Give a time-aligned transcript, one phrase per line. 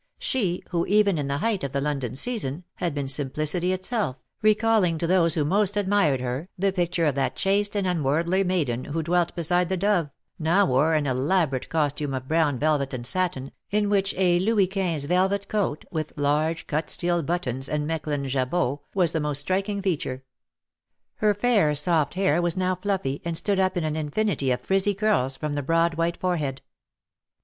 [0.17, 4.97] She who, even in the height of the London season, had been simplicity itself, recalling
[4.97, 9.03] to those who most admired her, the picture of that chaste and unworldly maiden who
[9.03, 10.09] dwelt beside the Dove,
[10.39, 15.05] now wore an elaborate costume of brown velvet and satin, in which a Louis Quinze
[15.05, 19.83] velvet coat, with large cut steel buttons and Mechlin jabot j was the most striking
[19.83, 20.23] feature.
[21.17, 24.95] Her fair, soft hair was now fluffy, and stood up in an infinity of frizzy
[24.95, 26.63] curls from the broad white fore head.